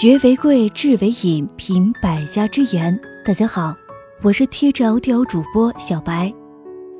[0.00, 2.96] 学为贵，智为引，品百家之言。
[3.24, 3.76] 大家好，
[4.22, 6.32] 我是 TGL 主播小白，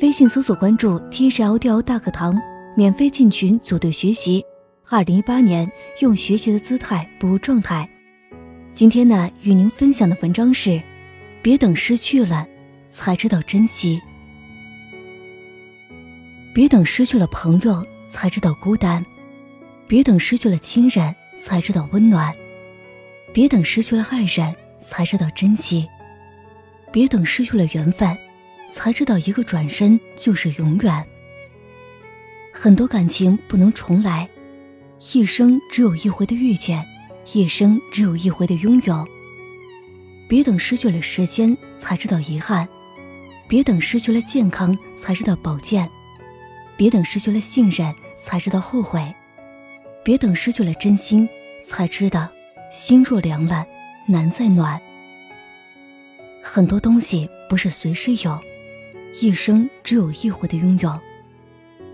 [0.00, 2.34] 微信搜索关注 TGL 大课堂，
[2.74, 4.42] 免费进群组队学习。
[4.88, 5.70] 二零一八年，
[6.00, 7.86] 用学习的姿态步入状态。
[8.72, 10.80] 今天呢，与您分享的文章是：
[11.42, 12.46] 别等失去了，
[12.88, 14.00] 才知道珍惜；
[16.54, 19.04] 别等失去了朋友，才知道孤单；
[19.86, 22.34] 别等失去了亲人，才知道温暖。
[23.36, 25.86] 别等失去了爱人，才知道珍惜；
[26.90, 28.16] 别等失去了缘分，
[28.72, 31.06] 才知道一个转身就是永远。
[32.50, 34.26] 很多感情不能重来，
[35.12, 36.82] 一生只有一回的遇见，
[37.34, 39.06] 一生只有一回的拥有。
[40.26, 42.66] 别等失去了时间，才知道遗憾；
[43.46, 45.86] 别等失去了健康，才知道保健；
[46.74, 49.12] 别等失去了信任，才知道后悔；
[50.02, 51.28] 别等失去了真心，
[51.66, 52.26] 才知道。
[52.76, 53.66] 心若凉了，
[54.04, 54.78] 难再暖。
[56.42, 58.38] 很多东西不是随时有，
[59.18, 61.00] 一生只有一回的拥有。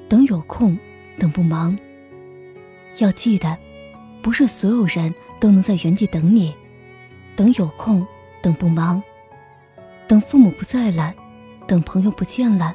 [0.09, 0.77] 等有空，
[1.17, 1.79] 等不忙。
[2.99, 3.57] 要记得，
[4.21, 6.53] 不是所有人都能在原地等你。
[7.37, 8.05] 等有空，
[8.43, 9.01] 等不忙。
[10.09, 11.15] 等父母不在了，
[11.69, 12.75] 等朋友不见了，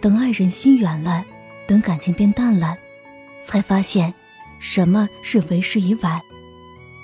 [0.00, 1.24] 等爱人心远了，
[1.66, 2.78] 等感情变淡了，
[3.42, 4.14] 才发现，
[4.60, 6.20] 什么是为时已晚。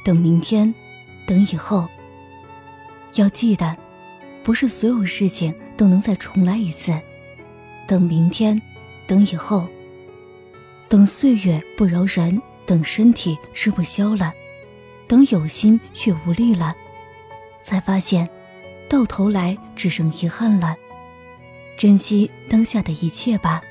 [0.05, 0.73] 等明天，
[1.27, 1.89] 等以后。
[3.15, 3.77] 要记得，
[4.43, 6.99] 不是所有事情都能再重来一次。
[7.87, 8.61] 等明天，
[9.07, 9.67] 等以后。
[10.89, 14.33] 等岁月不饶人，等身体吃不消了，
[15.07, 16.75] 等有心却无力了，
[17.63, 18.29] 才发现，
[18.89, 20.77] 到头来只剩遗憾了。
[21.77, 23.63] 珍惜当下的一切吧。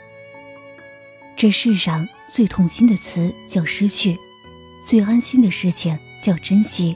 [1.36, 4.18] 这世上最痛心的词叫失去，
[4.86, 5.98] 最安心的事情。
[6.22, 6.96] 叫珍惜，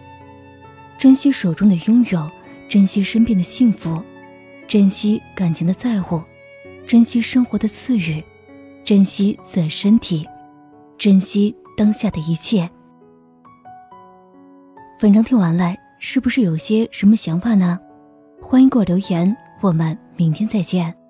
[0.97, 2.29] 珍惜手中的拥有，
[2.69, 4.01] 珍惜身边的幸福，
[4.67, 6.21] 珍惜感情的在乎，
[6.85, 8.23] 珍惜生活的赐予，
[8.83, 10.27] 珍惜自己身体，
[10.97, 12.69] 珍惜当下的一切。
[15.01, 17.79] 文章听完了，是不是有些什么想法呢？
[18.41, 21.02] 欢迎给我留言，我们明天再见。